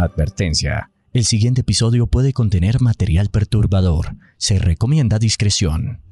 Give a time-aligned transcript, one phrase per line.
[0.00, 0.90] Advertencia.
[1.12, 4.16] El siguiente episodio puede contener material perturbador.
[4.38, 6.02] Se recomienda discreción.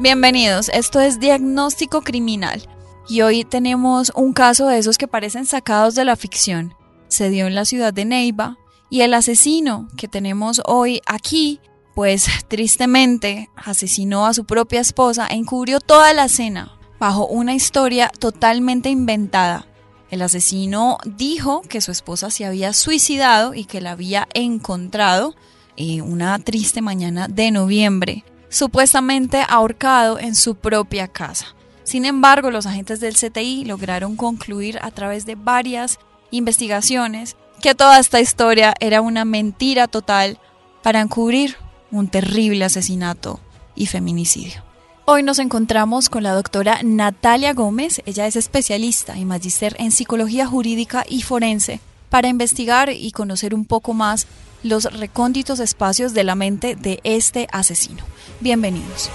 [0.00, 2.62] Bienvenidos, esto es Diagnóstico Criminal
[3.08, 6.72] y hoy tenemos un caso de esos que parecen sacados de la ficción.
[7.08, 8.56] Se dio en la ciudad de Neiva
[8.88, 11.60] y el asesino que tenemos hoy aquí,
[11.94, 18.10] pues tristemente asesinó a su propia esposa e encubrió toda la escena bajo una historia
[18.18, 19.66] totalmente inventada
[20.14, 25.34] el asesino dijo que su esposa se había suicidado y que la había encontrado
[25.76, 31.46] en una triste mañana de noviembre, supuestamente ahorcado en su propia casa.
[31.82, 35.98] Sin embargo, los agentes del CTI lograron concluir a través de varias
[36.30, 40.38] investigaciones que toda esta historia era una mentira total
[40.82, 41.56] para encubrir
[41.90, 43.40] un terrible asesinato
[43.74, 44.63] y feminicidio.
[45.06, 48.00] Hoy nos encontramos con la doctora Natalia Gómez.
[48.06, 53.66] Ella es especialista y magíster en psicología jurídica y forense para investigar y conocer un
[53.66, 54.26] poco más
[54.62, 58.02] los recónditos espacios de la mente de este asesino.
[58.40, 59.10] Bienvenidos.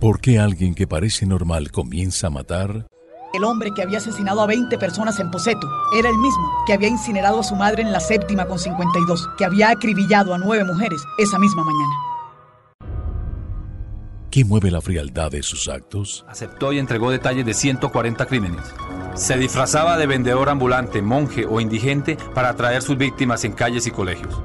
[0.00, 2.86] ¿Por qué alguien que parece normal comienza a matar?
[3.34, 6.88] El hombre que había asesinado a 20 personas en Poseto era el mismo que había
[6.88, 11.02] incinerado a su madre en la séptima con 52, que había acribillado a nueve mujeres
[11.18, 11.94] esa misma mañana.
[14.30, 16.24] ¿Qué mueve la frialdad de sus actos?
[16.28, 18.62] Aceptó y entregó detalles de 140 crímenes.
[19.14, 23.90] Se disfrazaba de vendedor ambulante, monje o indigente para atraer sus víctimas en calles y
[23.90, 24.42] colegios.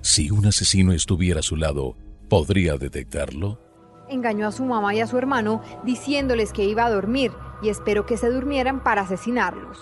[0.00, 1.96] Si un asesino estuviera a su lado,
[2.28, 3.69] ¿podría detectarlo?
[4.10, 8.06] Engañó a su mamá y a su hermano diciéndoles que iba a dormir y esperó
[8.06, 9.78] que se durmieran para asesinarlos.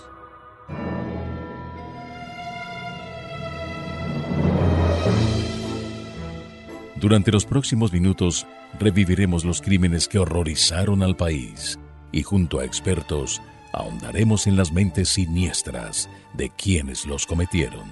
[6.97, 8.47] Durante los próximos minutos
[8.81, 11.79] reviviremos los crímenes que horrorizaron al país
[12.11, 13.41] y junto a expertos
[13.73, 17.89] ahondaremos en las mentes siniestras de quienes los cometieron.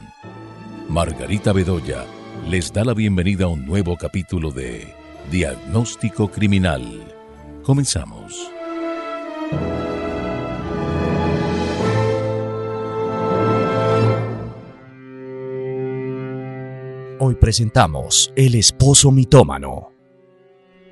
[0.89, 2.05] Margarita Bedoya
[2.49, 4.93] les da la bienvenida a un nuevo capítulo de
[5.31, 6.83] Diagnóstico Criminal.
[7.65, 8.49] Comenzamos.
[17.19, 19.91] Hoy presentamos El esposo mitómano.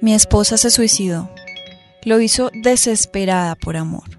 [0.00, 1.31] Mi esposa se suicidó.
[2.03, 4.19] Lo hizo desesperada por amor.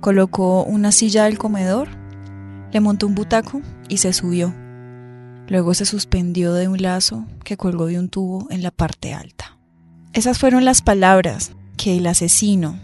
[0.00, 1.88] Colocó una silla del comedor,
[2.72, 4.52] le montó un butaco y se subió.
[5.50, 9.58] Luego se suspendió de un lazo que colgó de un tubo en la parte alta.
[10.12, 12.78] Esas fueron las palabras que el asesino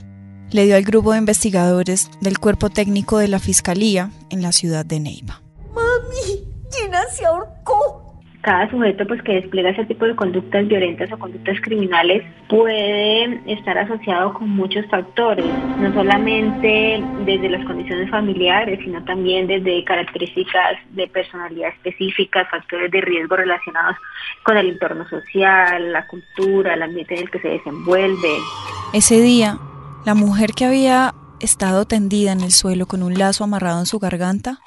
[0.51, 4.85] le dio al grupo de investigadores del cuerpo técnico de la Fiscalía en la ciudad
[4.85, 5.43] de Neiva.
[5.75, 6.45] ¡Mami!
[6.73, 8.06] Gina se ahorcó
[8.47, 13.77] cada sujeto pues que despliega ese tipo de conductas violentas o conductas criminales puede estar
[13.77, 15.45] asociado con muchos factores,
[15.81, 23.01] no solamente desde las condiciones familiares, sino también desde características de personalidad específicas, factores de
[23.01, 23.97] riesgo relacionados
[24.45, 28.37] con el entorno social, la cultura, el ambiente en el que se desenvuelve.
[28.93, 29.59] Ese día,
[30.05, 33.99] la mujer que había estado tendida en el suelo con un lazo amarrado en su
[33.99, 34.61] garganta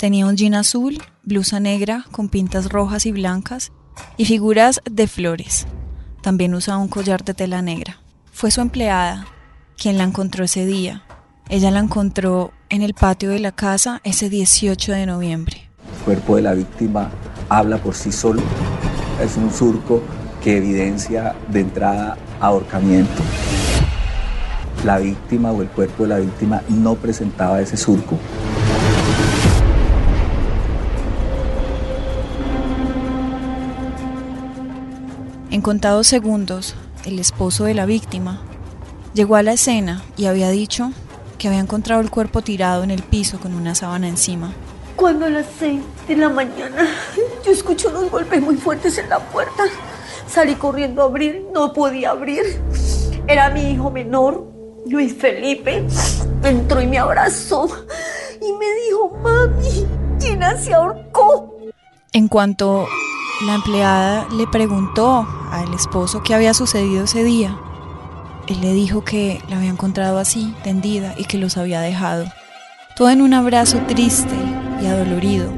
[0.00, 3.70] Tenía un jean azul, blusa negra con pintas rojas y blancas
[4.16, 5.66] y figuras de flores.
[6.22, 8.00] También usaba un collar de tela negra.
[8.32, 9.26] Fue su empleada
[9.76, 11.02] quien la encontró ese día.
[11.50, 15.68] Ella la encontró en el patio de la casa ese 18 de noviembre.
[15.98, 17.10] El cuerpo de la víctima
[17.50, 18.40] habla por sí solo.
[19.22, 20.00] Es un surco
[20.42, 23.22] que evidencia de entrada ahorcamiento.
[24.82, 28.18] La víctima o el cuerpo de la víctima no presentaba ese surco.
[35.60, 38.40] En contados segundos, el esposo de la víctima
[39.12, 40.90] llegó a la escena y había dicho
[41.36, 44.54] que había encontrado el cuerpo tirado en el piso con una sábana encima.
[44.96, 46.88] Cuando a las seis de la mañana
[47.44, 49.64] yo escucho unos golpes muy fuertes en la puerta.
[50.26, 52.42] Salí corriendo a abrir, no podía abrir.
[53.26, 54.50] Era mi hijo menor,
[54.86, 55.86] Luis Felipe.
[56.42, 57.68] Entró y me abrazó
[58.40, 59.86] y me dijo, mami,
[60.18, 61.54] Gina se ahorcó.
[62.14, 62.86] En cuanto
[63.46, 67.56] la empleada le preguntó al esposo qué había sucedido ese día.
[68.46, 72.26] Él le dijo que la había encontrado así, tendida, y que los había dejado.
[72.96, 74.34] Todo en un abrazo triste
[74.82, 75.50] y adolorido,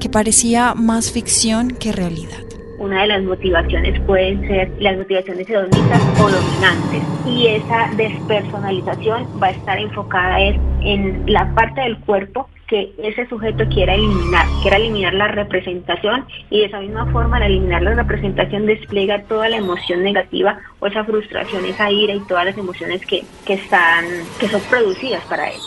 [0.00, 2.38] que parecía más ficción que realidad.
[2.78, 7.02] Una de las motivaciones pueden ser las motivaciones hedonistas o dominantes.
[7.26, 13.64] Y esa despersonalización va a estar enfocada en la parte del cuerpo que ese sujeto
[13.68, 18.66] quiera eliminar, quiera eliminar la representación y de esa misma forma al eliminar la representación
[18.66, 23.22] despliega toda la emoción negativa o esa frustración, esa ira y todas las emociones que,
[23.46, 24.04] que están,
[24.40, 25.60] que son producidas para él.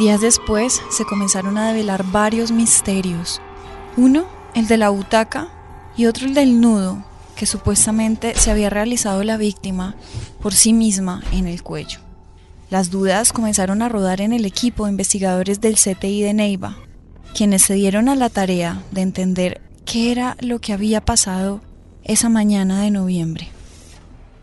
[0.00, 3.40] Días después se comenzaron a develar varios misterios.
[3.96, 4.26] Uno,
[4.56, 5.48] el de la butaca,
[5.96, 7.04] y otro el del nudo,
[7.36, 9.94] que supuestamente se había realizado la víctima
[10.42, 12.09] por sí misma en el cuello.
[12.70, 16.76] Las dudas comenzaron a rodar en el equipo de investigadores del CTI de Neiva,
[17.34, 21.62] quienes se dieron a la tarea de entender qué era lo que había pasado
[22.04, 23.48] esa mañana de noviembre.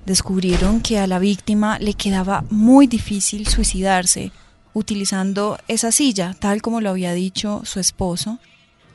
[0.05, 4.33] Descubrieron que a la víctima le quedaba muy difícil suicidarse
[4.73, 8.39] utilizando esa silla, tal como lo había dicho su esposo,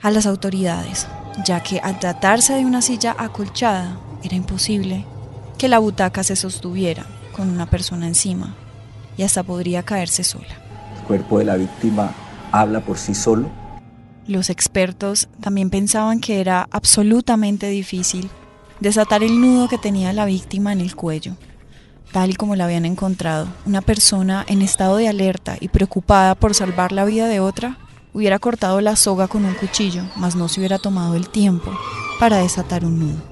[0.03, 1.07] a las autoridades,
[1.47, 5.07] ya que al tratarse de una silla acolchada era imposible
[5.57, 8.55] que la butaca se sostuviera con una persona encima
[9.17, 10.47] y hasta podría caerse sola.
[10.97, 12.13] El cuerpo de la víctima
[12.51, 13.51] habla por sí solo.
[14.27, 18.31] Los expertos también pensaban que era absolutamente difícil
[18.81, 21.37] desatar el nudo que tenía la víctima en el cuello,
[22.13, 23.47] tal y como la habían encontrado.
[23.65, 27.79] Una persona en estado de alerta y preocupada por salvar la vida de otra
[28.13, 31.71] hubiera cortado la soga con un cuchillo, mas no se hubiera tomado el tiempo
[32.19, 33.23] para desatar un nudo.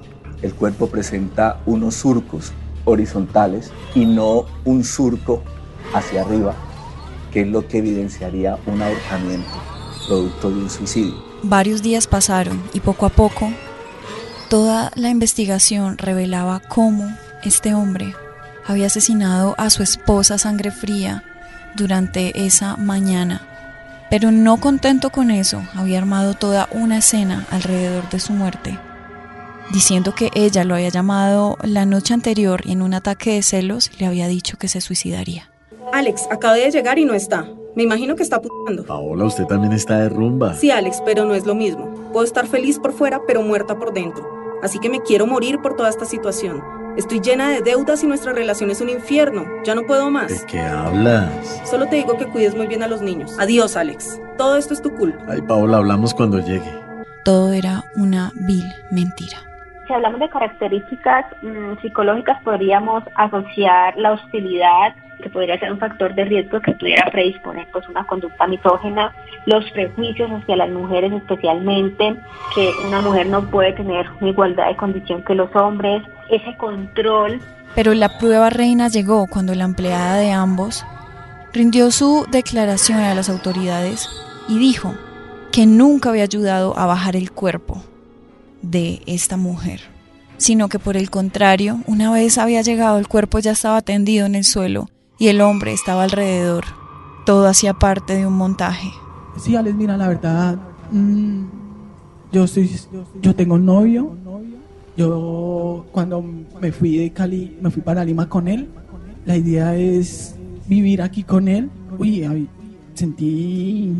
[0.41, 2.51] El cuerpo presenta unos surcos
[2.85, 5.43] horizontales y no un surco
[5.93, 6.55] hacia arriba,
[7.31, 9.49] que es lo que evidenciaría un ahorcamiento
[10.07, 11.13] producto de un suicidio.
[11.43, 13.51] Varios días pasaron y poco a poco
[14.49, 18.13] toda la investigación revelaba cómo este hombre
[18.65, 21.23] había asesinado a su esposa sangre fría
[21.75, 23.41] durante esa mañana.
[24.09, 28.77] Pero no contento con eso, había armado toda una escena alrededor de su muerte,
[29.71, 33.89] diciendo que ella lo había llamado la noche anterior y en un ataque de celos
[33.99, 35.50] le había dicho que se suicidaría.
[35.93, 37.45] Alex, acabé de llegar y no está.
[37.75, 38.85] Me imagino que está putando.
[38.85, 40.53] Paola, usted también está de rumba.
[40.53, 41.93] Sí, Alex, pero no es lo mismo.
[42.11, 44.27] Puedo estar feliz por fuera, pero muerta por dentro.
[44.61, 46.61] Así que me quiero morir por toda esta situación.
[46.97, 49.45] Estoy llena de deudas y nuestra relación es un infierno.
[49.63, 50.41] Ya no puedo más.
[50.41, 51.61] ¿De qué hablas?
[51.63, 53.37] Solo te digo que cuides muy bien a los niños.
[53.39, 54.19] Adiós, Alex.
[54.37, 55.23] Todo esto es tu culpa.
[55.29, 56.69] Ay, Paola, hablamos cuando llegue.
[57.23, 59.37] Todo era una vil mentira.
[59.87, 66.13] Si hablamos de características mmm, psicológicas, podríamos asociar la hostilidad, que podría ser un factor
[66.15, 69.13] de riesgo que pudiera predisponer pues, una conducta mitógena,
[69.45, 72.15] los prejuicios hacia las mujeres especialmente,
[72.53, 77.39] que una mujer no puede tener una igualdad de condición que los hombres, ese control.
[77.75, 80.85] Pero la prueba reina llegó cuando la empleada de ambos
[81.53, 84.09] rindió su declaración a las autoridades
[84.47, 84.93] y dijo
[85.51, 87.83] que nunca había ayudado a bajar el cuerpo
[88.61, 89.81] de esta mujer,
[90.37, 94.35] sino que por el contrario, una vez había llegado el cuerpo ya estaba tendido en
[94.35, 94.89] el suelo
[95.21, 96.63] y el hombre estaba alrededor.
[97.27, 98.91] Todo hacía parte de un montaje.
[99.37, 100.57] Sí, Alex, mira, la verdad,
[100.91, 101.43] mmm,
[102.31, 102.71] yo, estoy,
[103.21, 104.17] yo tengo un novio.
[104.97, 106.23] Yo cuando
[106.59, 108.67] me fui de Cali, me fui para Lima con él.
[109.23, 110.33] La idea es
[110.65, 111.69] vivir aquí con él.
[111.99, 112.49] Uy,
[112.95, 113.93] sentí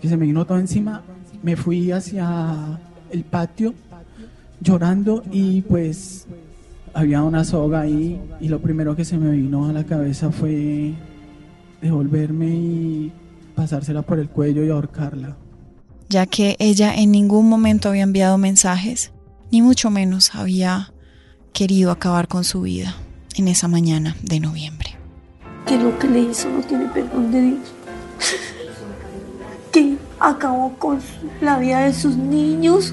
[0.00, 1.02] que se me vino todo encima.
[1.42, 2.80] Me fui hacia
[3.10, 3.74] el patio
[4.62, 6.26] llorando y pues
[6.94, 10.94] había una soga ahí y lo primero que se me vino a la cabeza fue
[11.80, 13.12] devolverme y
[13.54, 15.36] pasársela por el cuello y ahorcarla.
[16.08, 19.12] Ya que ella en ningún momento había enviado mensajes,
[19.50, 20.92] ni mucho menos había
[21.52, 22.94] querido acabar con su vida
[23.36, 24.96] en esa mañana de noviembre.
[25.66, 27.72] Que lo que le hizo no tiene perdón de Dios.
[29.72, 31.00] que acabó con
[31.40, 32.92] la vida de sus niños,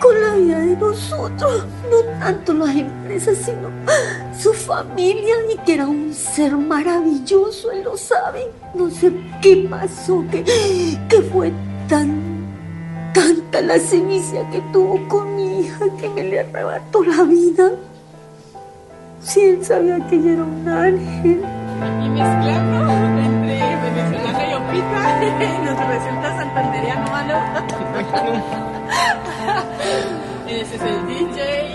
[0.00, 3.68] con la vida de nosotros, no tanto las empresas, sino
[4.38, 8.50] su familia, y que era un ser maravilloso, él lo sabe.
[8.74, 9.12] No sé
[9.42, 10.44] qué pasó, que,
[11.08, 11.52] que fue
[11.88, 12.20] tan,
[13.12, 17.72] tanta la sevicia que tuvo con mi hija que me le arrebató la vida.
[19.22, 21.42] Si él sabía que ella era un ángel.
[22.04, 24.98] Y mezclando entre venezolana y opita,
[25.64, 28.68] nos resulta santanderiano, ¿no?
[30.46, 31.68] Ese es el DJ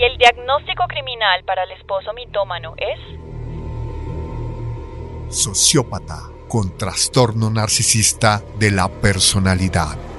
[0.00, 2.98] Y el diagnóstico criminal para el esposo mitómano es
[5.30, 10.09] sociópata con trastorno narcisista de la personalidad.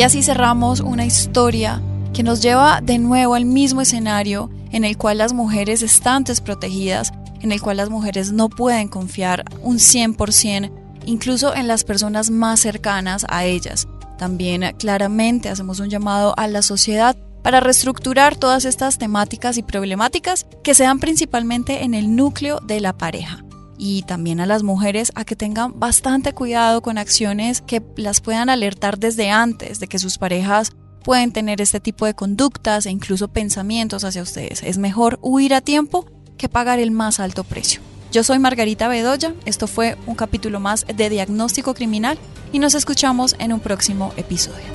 [0.00, 1.82] Y así cerramos una historia
[2.14, 7.12] que nos lleva de nuevo al mismo escenario en el cual las mujeres están desprotegidas,
[7.42, 10.72] en el cual las mujeres no pueden confiar un 100%
[11.04, 13.88] incluso en las personas más cercanas a ellas.
[14.16, 20.46] También claramente hacemos un llamado a la sociedad para reestructurar todas estas temáticas y problemáticas
[20.64, 23.44] que se dan principalmente en el núcleo de la pareja.
[23.82, 28.50] Y también a las mujeres a que tengan bastante cuidado con acciones que las puedan
[28.50, 30.72] alertar desde antes de que sus parejas
[31.02, 34.62] pueden tener este tipo de conductas e incluso pensamientos hacia ustedes.
[34.62, 36.04] Es mejor huir a tiempo
[36.36, 37.80] que pagar el más alto precio.
[38.12, 42.18] Yo soy Margarita Bedoya, esto fue un capítulo más de Diagnóstico Criminal
[42.52, 44.66] y nos escuchamos en un próximo episodio.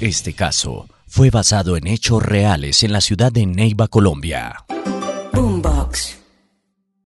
[0.00, 4.64] Este caso fue basado en hechos reales en la ciudad de Neiva, Colombia.
[5.32, 6.19] Boombox.